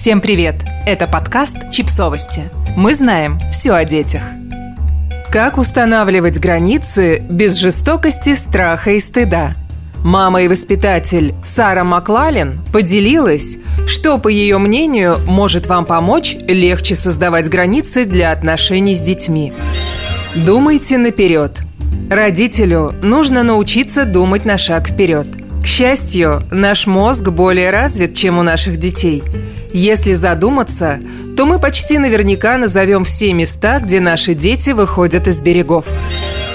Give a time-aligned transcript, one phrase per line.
[0.00, 0.54] Всем привет!
[0.86, 2.50] Это подкаст «Чипсовости».
[2.74, 4.22] Мы знаем все о детях.
[5.30, 9.56] Как устанавливать границы без жестокости, страха и стыда?
[10.02, 17.50] Мама и воспитатель Сара Маклалин поделилась, что, по ее мнению, может вам помочь легче создавать
[17.50, 19.52] границы для отношений с детьми.
[20.34, 21.58] Думайте наперед.
[22.08, 25.26] Родителю нужно научиться думать на шаг вперед.
[25.62, 29.22] К счастью, наш мозг более развит, чем у наших детей–
[29.72, 30.98] если задуматься,
[31.36, 35.84] то мы почти наверняка назовем все места, где наши дети выходят из берегов.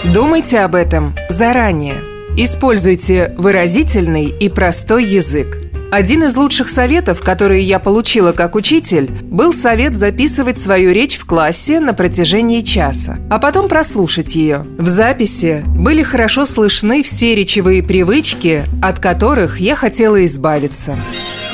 [0.04, 1.96] Думайте об этом заранее.
[2.38, 5.58] Используйте выразительный и простой язык.
[5.96, 11.26] Один из лучших советов, которые я получила как учитель, был совет записывать свою речь в
[11.26, 14.66] классе на протяжении часа, а потом прослушать ее.
[14.78, 20.98] В записи были хорошо слышны все речевые привычки, от которых я хотела избавиться.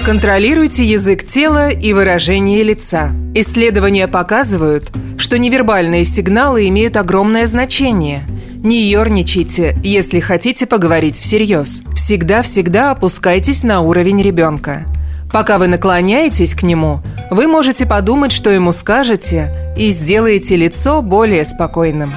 [0.06, 3.12] Контролируйте язык тела и выражение лица.
[3.36, 4.90] Исследования показывают,
[5.20, 8.24] что невербальные сигналы имеют огромное значение.
[8.64, 11.82] Не ерничайте, если хотите поговорить всерьез.
[11.96, 14.86] Всегда-всегда опускайтесь на уровень ребенка.
[15.34, 17.00] Пока вы наклоняетесь к нему,
[17.32, 22.12] вы можете подумать, что ему скажете, и сделаете лицо более спокойным.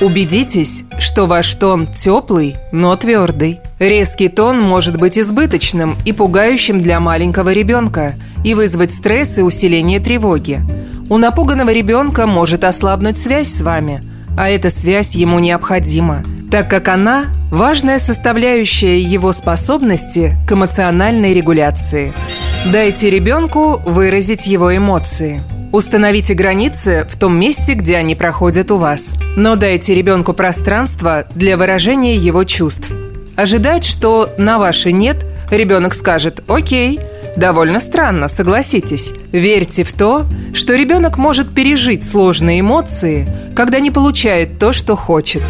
[0.00, 3.60] Убедитесь, что ваш тон теплый, но твердый.
[3.78, 10.00] Резкий тон может быть избыточным и пугающим для маленького ребенка и вызвать стресс и усиление
[10.00, 10.62] тревоги.
[11.10, 14.02] У напуганного ребенка может ослабнуть связь с вами,
[14.36, 22.12] а эта связь ему необходима, так как она– важная составляющая его способности к эмоциональной регуляции.
[22.72, 25.42] Дайте ребенку выразить его эмоции–
[25.74, 29.16] Установите границы в том месте, где они проходят у вас.
[29.36, 32.92] Но дайте ребенку пространство для выражения его чувств.
[33.34, 37.00] Ожидать, что на ваше «нет» ребенок скажет «Окей»,
[37.36, 39.12] довольно странно, согласитесь.
[39.32, 45.42] Верьте в то, что ребенок может пережить сложные эмоции, когда не получает то, что хочет.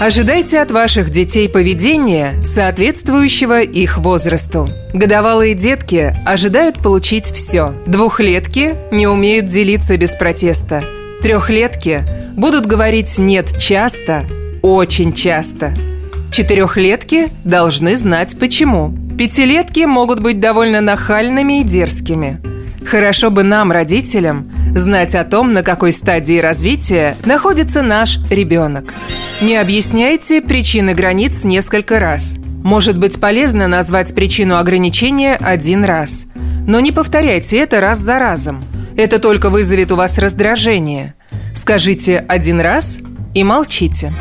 [0.00, 4.68] Ожидайте от ваших детей поведения, соответствующего их возрасту.
[4.92, 7.74] Годовалые детки ожидают получить все.
[7.86, 10.84] Двухлетки не умеют делиться без протеста.
[11.22, 12.02] Трехлетки
[12.36, 14.24] будут говорить «нет» часто,
[14.60, 15.72] очень часто.
[16.32, 18.96] Четырехлетки должны знать почему.
[19.18, 22.38] Пятилетки могут быть довольно нахальными и дерзкими.
[22.84, 28.92] Хорошо бы нам, родителям, знать о том, на какой стадии развития находится наш ребенок.
[29.40, 32.36] Не объясняйте причины границ несколько раз.
[32.64, 36.26] Может быть полезно назвать причину ограничения один раз.
[36.66, 38.64] Но не повторяйте это раз за разом.
[38.96, 41.14] Это только вызовет у вас раздражение.
[41.54, 43.00] Скажите один раз
[43.34, 44.12] и молчите.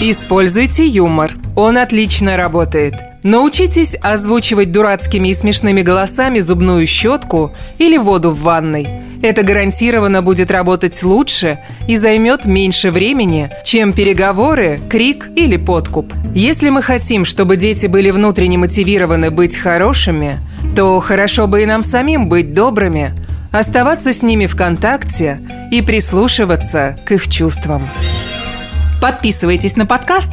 [0.00, 1.32] Используйте юмор.
[1.54, 2.94] Он отлично работает.
[3.22, 8.88] Научитесь озвучивать дурацкими и смешными голосами зубную щетку или воду в ванной–
[9.22, 16.12] это гарантированно будет работать лучше и займет меньше времени, чем переговоры, крик или подкуп.
[16.34, 20.40] Если мы хотим, чтобы дети были внутренне мотивированы быть хорошими,
[20.74, 23.12] то хорошо бы и нам самим быть добрыми,
[23.52, 25.40] оставаться с ними в контакте
[25.70, 27.82] и прислушиваться к их чувствам.
[29.00, 30.32] Подписывайтесь на подкаст,